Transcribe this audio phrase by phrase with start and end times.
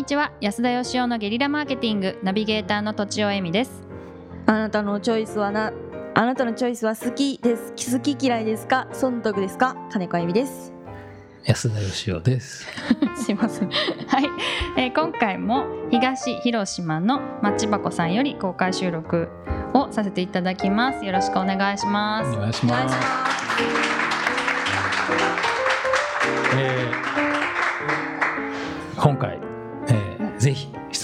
[0.00, 0.32] にちは。
[0.40, 3.86] 安田義雄のゲリラマーケティングナビゲーターのとちおえみです。
[4.46, 5.74] あなたのチョイスはな
[6.14, 7.92] あなたのチョイスは好きです。
[7.92, 8.88] 好き嫌いですか？
[8.94, 9.76] 損得ですか？
[9.92, 10.72] 金子あゆみです。
[11.44, 12.66] 安田義雄です。
[13.14, 13.68] すいません。
[13.68, 14.24] はい、
[14.78, 19.28] えー今回も東広島のマッチ箱さんより公開収録
[19.74, 21.04] をさせていただきます。
[21.04, 22.38] よろしくお願いします。
[22.38, 22.96] お願いします。
[26.56, 27.10] えー
[29.02, 29.38] 今回、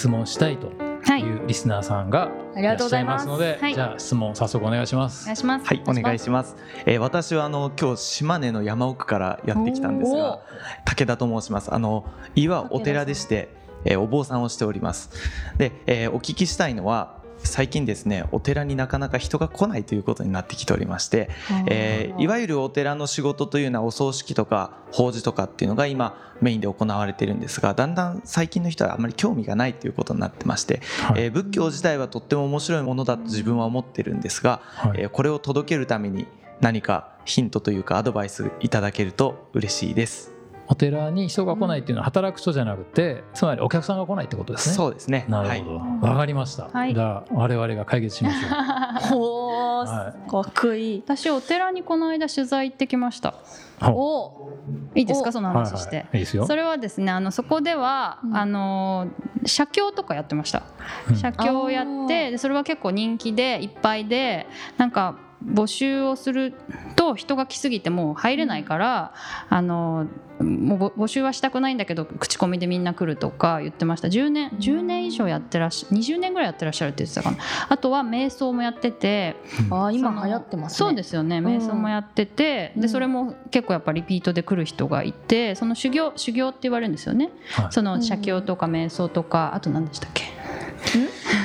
[0.06, 0.70] 質問したいと
[1.02, 5.36] はいいうリスナーさんがありがとうございますらっしゃいますので、はいじゃあ質問早速お願いしまおす願い。
[5.36, 6.56] しますはい、お願いします。
[6.84, 10.38] えー、私はあの今日島根の山奥からやってきたんですが、
[10.84, 11.74] 武田と申します。
[11.74, 12.04] あの
[12.36, 13.48] 岩はお寺でして、
[13.84, 15.10] えー、お坊さんをしております。
[15.58, 17.25] で、えー、お聞きしたいのは。
[17.38, 21.30] 最近ですねお寺になかなか人が来ないということになってきておりまして、
[21.68, 31.24] えーいわゆるお寺の仕事というのはお葬式とか法事とかっていうのが今メインで行われてるんですがだんだん最近の人はあまり興味がないということになってまして、はい。
[31.24, 35.00] えー仏教自体はとっても面白いものだと自分は思ってるんですが、はい。
[35.02, 36.26] えーこれを届けるために
[36.60, 40.35] 何かヒントというかアドバイスいただけると嬉しいです。
[40.68, 44.74] お寺に人が来ないっていうのは働く人じゃなくて、つまりお客さんが来ないってことですね。
[44.74, 45.24] そうですね。
[45.28, 46.06] なるほど。
[46.08, 46.68] わ、かりました。
[46.72, 46.94] はい。
[46.94, 48.50] じゃあ我々が解決しましょう。
[49.16, 51.02] ほー、はかっこいい。
[51.04, 53.34] 私お寺にこの間取材行ってきました。
[53.82, 54.50] お。
[54.94, 55.28] いいですか？
[55.28, 55.32] お。
[55.32, 56.22] その話して、はいはい、い。
[56.22, 56.46] いですよ。
[56.46, 58.36] それはですねあのそこでは、うん。
[58.36, 59.06] あの
[59.44, 60.62] 写経とかやってました。
[61.08, 61.16] うん。
[61.16, 64.46] 写経をやってでそれは結構人気でいっぱいで
[64.78, 66.52] なんか募集をする
[66.96, 69.14] と人が来すぎてもう入れないから、
[69.48, 70.06] あの
[70.40, 74.08] もうぼ募集はしたくないんだけど口コミでみんな来るとか言ってました。
[74.08, 77.38] 10年10年以上やってらっしゃ20年ぐらいやってらっしゃるって言ってたかな。
[77.68, 79.36] あとは瞑想もやってて
[79.70, 80.76] あー今流行ってますね。
[80.76, 81.38] そうですよね。
[81.38, 82.82] 瞑想もやってて、うん。
[82.82, 87.68] でそれも結構やっぱリピートで来る人がいてその修行修行って言われるんですよね、はい。
[87.70, 90.24] その写経とか瞑想とかあと何でしたっけ？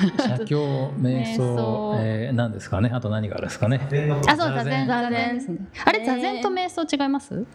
[0.17, 2.89] 写経、瞑瞑想想、えー、何ですかね？
[2.93, 3.79] あと何があるんですかね？
[4.27, 5.57] あそう座禅座禅ですね。
[5.85, 7.45] あれね座禅と瞑想違います？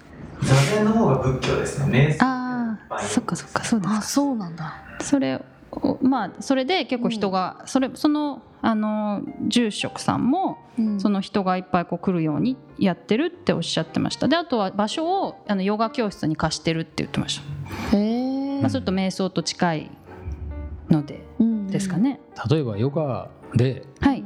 [0.42, 2.16] 座禅の方が仏教ですね。
[2.20, 5.40] 瞑ああそっかそっかそうですあかそうなんだそれ
[5.72, 11.00] をまあそれで結構人が、それそのあの住職さんもうん。
[11.00, 14.28] その人がいっぱいこう来るようにやってるっておっしゃってました。
[14.28, 17.40] であとは場所をあのヨガ教室に貸してるって言ってまし
[17.90, 18.00] た、へ
[18.58, 19.90] えまあ、それと瞑想と近い
[20.90, 21.24] ので
[21.76, 22.20] ですかね、
[22.50, 24.24] 例えばヨガではい、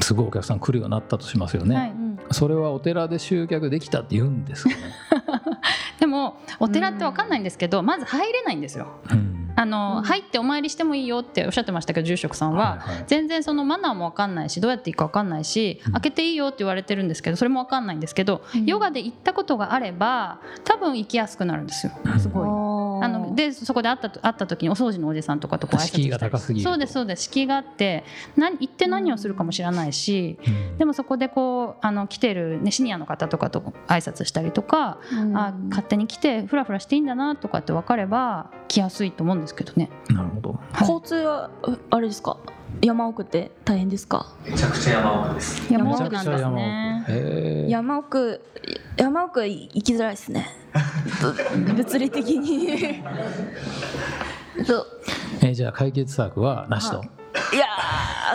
[0.00, 1.76] すごいお客さん来るようになったとしますよね。
[1.76, 2.18] はいうん。
[2.30, 4.76] それはお寺で集客できたって言うんですかね？
[6.00, 8.88] でもお寺って分かんないんですけど、まず入れないんですよ。
[9.10, 9.52] うん。
[9.54, 10.02] あの、うん。
[10.04, 13.04] 入ってお参りしてもいいよっておっしゃってましたけど住職さんは、はいはい。
[13.06, 15.28] 全然そのマナーも分かんないしどうやっていいか分かん。
[15.28, 18.66] ないし、うん開けていいよって言われてるんですけどそれも分かんないんですけど、うん。
[18.66, 21.92] ヨガで行ったことがあれば多分行きやすくなるんですよ。
[22.18, 22.48] すごい。
[23.34, 26.02] でそこで会ったと会った時にお掃除のおじさんとかとこう挨拶したり。
[26.04, 26.70] 敷居が高すぎると。
[26.70, 27.24] そうですそうです。
[27.24, 28.04] 敷居があって
[28.36, 30.78] 何行って何をするかも知らないし、うん。
[30.78, 35.36] でもそこでこうあの来てる、ね、シニアの方とかと挨拶したりとか、うん。
[35.36, 39.90] あ勝手に来てフラフラしていいんだなとかって分かれば来やすいと思うんですけどね。
[40.08, 40.52] なるほど。
[40.52, 40.88] はい。
[40.88, 42.38] 交通はうあれですか？
[42.80, 44.34] 山奥って大変ですか？
[44.44, 45.72] めちゃくちゃ山奥です。
[45.72, 46.91] 山奥なんですね
[47.68, 48.40] 山奥
[48.96, 50.48] 山奥行きづらいですね。
[51.76, 53.02] 物理的に。
[54.66, 54.86] そう。
[55.40, 57.02] えーじゃあ解決策はなしと。
[57.52, 57.56] い。
[57.56, 57.66] や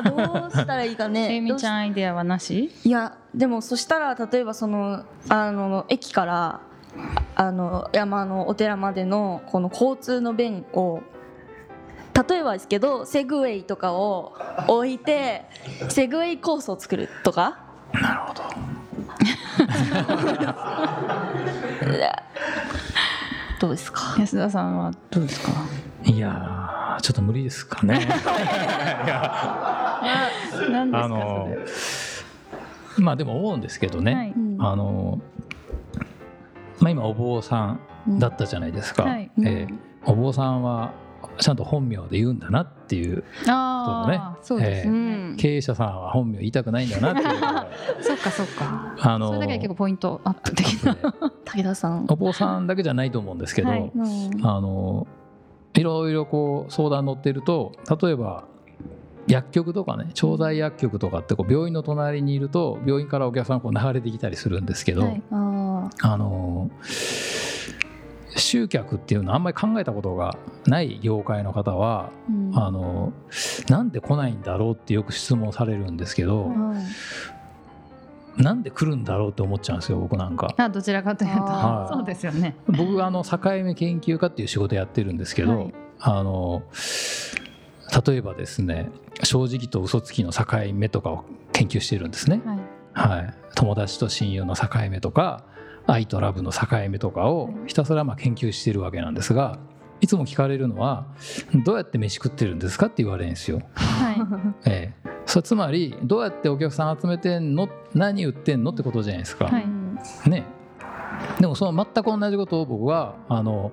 [0.04, 1.36] ーどうしたらいいかね。
[1.38, 2.72] えみちゃどんアイデアはなし？
[2.84, 6.60] いやでもそしたら例えばそのあの駅から
[7.36, 11.02] あの山のお寺までのこの交通の便を
[12.30, 14.34] 例えばですけどセグウェイとかを
[14.68, 15.46] 置いて
[15.90, 17.67] セグウェイコースを作るとか？
[18.02, 18.44] なるほど。
[21.96, 22.24] い や
[23.60, 24.16] どうですか？
[24.20, 25.52] 安田さんはどうですか？
[26.06, 28.08] いやーちょっと無理ですかね。
[30.70, 31.48] 何ですかあの
[32.96, 34.12] そまあでも思うんですけどね。
[34.12, 35.20] れはいうんあの
[36.80, 37.78] まあ今お坊さ
[38.08, 39.04] んだったじゃないですか。
[39.04, 40.92] はいえーお坊さんは
[41.38, 44.88] ちゃんと本名で言うんだなっていうああそうです
[45.38, 47.28] 経営者さんは本名言いたくないんだなっていう。
[48.02, 48.96] そっかそっか。
[49.00, 50.96] あのそれだけで結構ポイントアップ的な
[51.46, 52.06] 武田さん。
[52.10, 53.92] お坊さんだけじゃないと思うんですけど、はい。
[53.94, 54.46] うん。
[54.46, 55.08] あの
[55.74, 58.46] いろいろこう相談乗ってると例えば
[59.28, 65.22] 薬局とかね調剤薬局とかってこう病院の隣にいると病院からお客さんこう流れてきたりするんですけど、はい。
[65.32, 66.72] ああの
[68.38, 72.58] 集客っていうのはあんまり考えたことがない業界の方は、ーうん。
[72.58, 73.14] あの
[73.70, 76.76] なんで来ないんだろうってよく質問されるんですけど、は
[78.40, 78.42] い。
[78.42, 80.54] なんで来るんだろうって思っちゃうんですよ僕なんか。
[80.58, 81.44] あどちらかというと。
[81.44, 81.94] あー。
[81.96, 82.56] そうですよね。
[82.68, 85.74] 僕あの境目研究家っていう仕事やってるんですけど、はい。
[86.00, 86.64] あの
[88.06, 88.92] 例えばですね
[89.24, 92.42] 正直と嘘つきの境目とかを研究しているんですね。
[92.46, 92.60] はい。
[92.98, 95.44] はい、友達と親友の境目とか
[95.88, 99.58] 愛とラブの境目とかをひたすらまあ研究しているわけなんですが
[100.02, 101.08] いつも聞かれるのは
[101.66, 103.62] 「どうやって飯食ってるんですか?」って言われるんですよ。
[103.74, 104.18] はい
[104.70, 107.68] ええ、それつまりどうやってお客さん集めてんの？
[107.96, 109.46] 何売ってんのってことじゃないですか。
[109.46, 109.66] はい
[110.30, 110.44] ね、
[111.40, 113.72] でもその全く同じことを僕はあの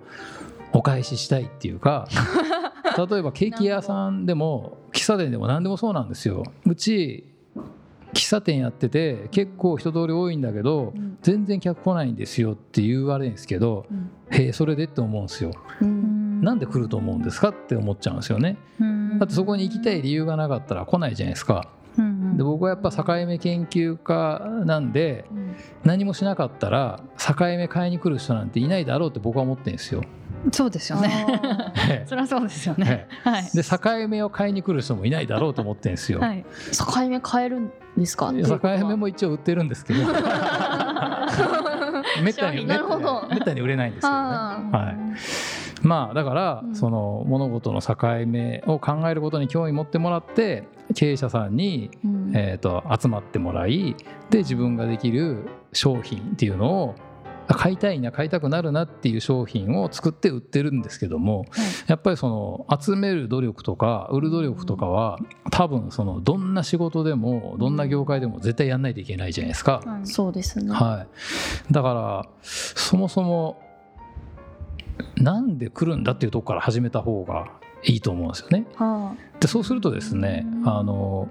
[0.73, 2.09] お返ししたいっていうか
[2.97, 6.43] 例えばケーキ屋さんでも喫茶店でも何でもそうなんですよ。
[6.65, 7.34] うち
[8.15, 15.51] 喫茶店やってて結構人通り多いんだけどうん全然客来ないんですよって言われるんですけどうんへえそれでって思うんですよ。
[15.83, 18.57] うんなんで来ると思うんですかって思っちゃうんですよね。
[19.19, 21.69] だってそこに行きたい理由がなかったら来ないじゃないですか。
[22.37, 30.03] で僕はやっぱ境目研究家なんでうん何もしなかったら境目買いに来る人なんていないだろうって僕は思ってるんですよ。
[30.53, 31.27] そうですよね。
[32.07, 33.45] そりゃそうですよえねはい。
[33.55, 36.21] で境目を買いに来る人もいないだろうと思ってるんですよ。
[36.21, 36.45] はい。
[36.71, 38.33] ー境目変えるんですか？
[38.33, 40.01] 境目も一応売ってるんですけど。
[42.23, 43.27] めったにめなるほど。
[43.31, 44.19] めったに売れないんですけどね。
[44.21, 44.97] あはい。
[45.87, 46.75] まあだから、うん。
[46.75, 52.33] その物事の境目を考えることに興味持ってもらって経営者さんに、うん。
[52.35, 53.97] えー、と集まってもらい
[54.31, 57.01] で自分ができる商品っていうのをあ
[57.49, 61.45] 買いたいな買いたくなるなっていう商品を作って売ってるんですけども、
[61.87, 65.19] やっぱりその集める努力とか売る努力とかは
[65.51, 69.83] 多分そのどんな仕事でもどんな業界でも絶対やんないといけないじゃないですか。
[69.85, 70.07] はい。
[70.07, 70.73] そうですね。
[70.73, 71.07] は
[71.69, 73.61] い、だからそもそも
[75.17, 77.51] なんで来るんだっていうところから始めた方が
[77.83, 78.67] いいと思うんですよね。
[78.77, 81.29] はでそうするとですねあの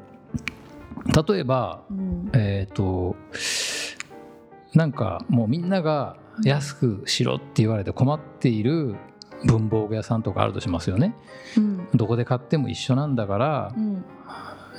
[1.28, 2.30] 例えばあうん。
[2.34, 3.16] えっ、と
[4.74, 8.96] なんかもうみんなが安くしろって言われて困っている
[9.46, 11.16] 文房具屋さんとかあるとしますよね。
[11.58, 11.88] うん。
[11.94, 14.06] どこで買っても一緒なんだからうん。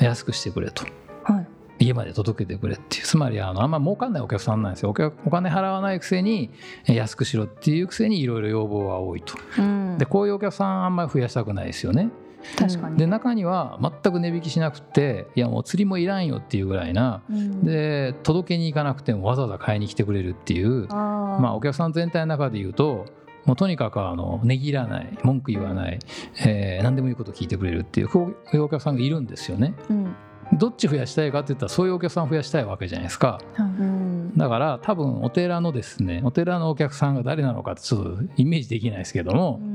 [0.00, 0.85] 安くしてくれと。
[1.23, 1.46] はい。
[1.87, 3.05] 家まで届けてくれっていう。
[3.05, 4.91] つまりあのあんま儲かんないお客さんなんですよ。
[4.91, 6.50] お客お金払わないくせに
[6.87, 9.35] えー安くしろっていうくせにいろいろ要望が多いと。
[9.58, 9.99] うん。
[9.99, 12.11] でこういうお客さんあんまり増やしたくないですよね
[12.56, 12.99] 確かに。
[12.99, 17.64] で中には全く値引きしなくていやもう釣りもいらんよっていうぐらいなうん。
[17.64, 23.06] で届けに行かなくてもわざわざ買いに来てくれるっていうまあお客さん全体の中で言うと
[23.44, 25.99] もうとにかくあのねぎらない文句言わない、
[26.46, 29.75] えー何でもいいこと聞いてくれるっていうこういうお客さんがいるんですよね。
[29.91, 30.14] うん。
[30.58, 33.41] どっち増やしたいかって言ったらそういうお客さん増やしたいわけじゃないですか。
[33.58, 34.05] うん
[34.37, 39.74] だから多分お寺のですねお寺のお客さんが誰なのかってちょっとイメージできないですけどもうん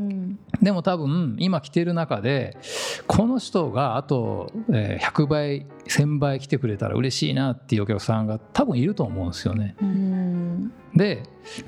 [0.61, 2.57] でも多分今来てる中で
[3.07, 9.75] この人があとえー100倍1000倍来てくれたら嬉しいなっていうお客さんが多分いると思うんですよね。
[9.81, 11.23] うんで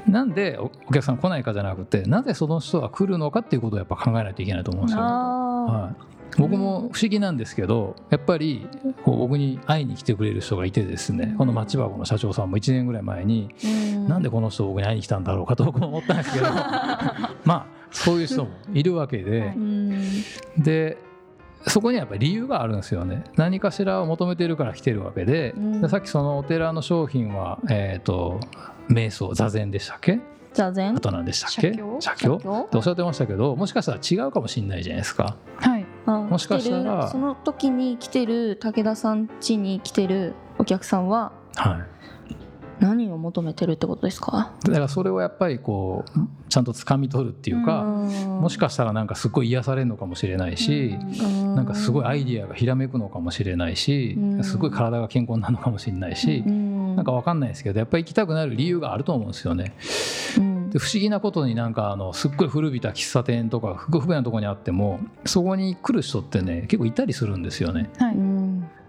[0.07, 5.07] なんでおお客さん来ないかじゃなくてなぜその人が来るのかっていうことをやっぱ考えないといけないと思うんですよね。
[5.07, 8.68] あはい僕も不思議なんですけどやっぱり
[9.04, 14.07] こう僕に会いに来てくれる人がいてですねこの町箱の社長さんも1年ぐらい前にーうん。
[14.07, 16.45] なんでこの人僕に会いに来たんだろうかと僕も思ったんですけど
[17.45, 20.00] まあそういう人もいるわけでうん。
[20.57, 20.98] で
[21.68, 23.24] そこにはやっぱり理由があるんですよね。
[23.36, 25.81] 何かしらを求めてるから来てるわけで,、うん。
[25.81, 28.39] でさっきそのお寺の商品は、えー、と
[28.89, 30.19] 瞑想座禅でしたっけ？
[30.54, 30.96] 座禅？
[30.96, 31.72] あと何でしたっけ？
[32.00, 32.32] 写経？
[32.34, 35.36] おっしゃってましたけどもしかしたら違うかもしれないじゃないですか。
[35.58, 35.71] はいあ
[36.05, 37.08] もしかしたら。
[37.08, 41.86] その時に来てる武田さん家に来てるお客さんははい。
[42.79, 44.53] 何を求めてるってことですか？
[44.63, 50.98] だからそれをやっぱりこうちゃんと掴み取るっていうか、もしかしたらなんかすごい癒されるのかもしれないし、
[51.55, 54.43] なんかすごいアイディアがひらめくのかもしれないし、うん。
[54.43, 59.74] すごい体が健康になるのかもしれないし、ななんかわかんないですけどやっぱり行きたくなる理由があると思うんですよね。
[60.72, 67.90] で不思議なことになんかあのすっごい古びた喫茶店とか不便なところにあってもそこに来る人ってね結構いたりするんですよね。
[68.00, 68.16] はい。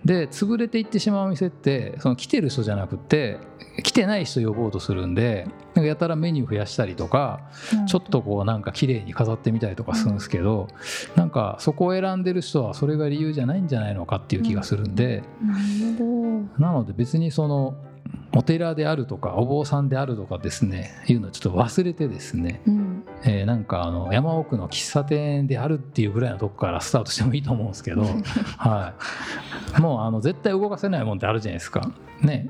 [0.04, 3.38] で潰れていってしまうお店ってその来てる人じゃなくて
[3.84, 7.40] 来てない人呼ぼうとするんでなんかやたらメニュー増やしたりとか
[7.86, 10.68] ちょっとこうなんか綺麗に飾ってみたりとかするんですけど
[11.14, 15.22] なんかそこを選んでる人はそれが理由じゃないんじゃないのかっていう気がするんで。
[15.40, 16.62] なるほど。
[16.62, 17.76] なので別にその
[18.34, 23.04] お寺であるとかお坊さんであるとかですねいうのをちょっと忘れてですね、うん。
[23.24, 28.02] えーなんかあの山奥の喫茶店であるっていうぐらいのとこからスタートしてもいいと思うんですけど、
[28.56, 28.94] は
[29.78, 31.82] い、もうあの絶対動かせないもんってあるじゃないですか。
[32.22, 32.48] ね。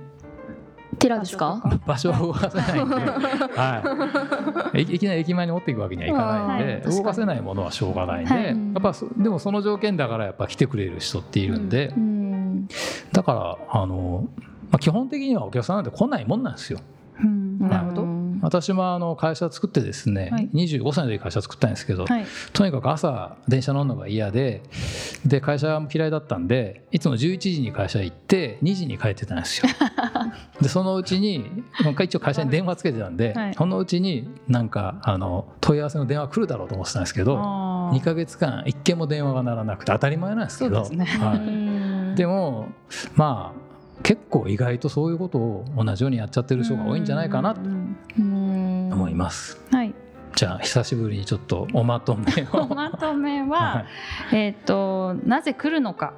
[0.99, 1.81] 寺ですか？
[1.87, 2.95] 場所を動かせないんで、
[3.57, 6.97] はい、いいきなり駅前に持っていくわけにはいかないんで、はい。
[6.97, 8.45] 動かせないものはしょうがないんで、はい。
[8.47, 12.69] やっぱそでもその条件だからやっぱ来てくれる人っているんで、うん。
[13.13, 13.33] だか
[13.71, 14.29] らあの、
[14.73, 16.81] まあ、基本的にはお客さんなんて来ないもんなんですよ。
[17.23, 17.59] うん。
[17.61, 18.03] なるほど。
[18.03, 20.51] うん私もあの会社作ってですね、はい。
[20.53, 22.27] 25歳で会社作ったんですけど、はい。
[22.53, 24.63] とにかく朝電車乗るのが嫌で
[25.25, 29.73] で会社も嫌いだったんでいつも11時に会社行って2時に帰ってたんですよ。
[30.61, 31.65] でそのうちに
[32.03, 33.55] 一応会社に電話つけてたんで、はい。
[33.55, 37.97] そのうちになんかあの問い合わせの電話来るだろうと思ってたんですけどあー。
[37.97, 40.89] 2ヶ月間1件も電話が鳴らなくて当たり前なんですけど。
[40.89, 41.05] ね。
[41.05, 42.69] はうんい、でも
[43.15, 43.72] まあ
[44.03, 47.97] 結構意外とそういうことを同じようにやっちゃってる人が多いんじゃないかなとうん。
[48.19, 49.61] うん思います。
[49.71, 49.95] はい。
[50.35, 52.67] じゃあ久しぶりにちょっとおまとめを。
[52.75, 53.85] まとめは、は
[54.33, 54.37] い。
[54.37, 56.15] えっ、となぜ来るのか。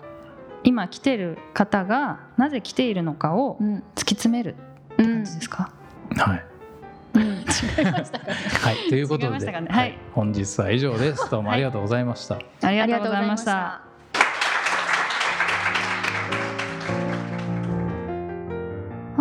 [0.66, 3.76] 今来てる方がなぜ来ているのかをうん。
[3.76, 4.56] 突き詰める
[4.98, 5.70] うん感じですか、
[6.16, 6.44] はい。
[7.14, 7.22] うん。
[7.22, 7.44] 違いま
[8.04, 8.34] したかね。
[8.62, 9.68] はい、ということで、ね。
[9.68, 9.90] ははい。
[9.90, 11.30] い、本日は以上です。
[11.30, 12.36] どうもありがとうございました。
[12.62, 13.93] ありありがとうございました。